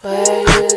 [0.00, 0.67] Where you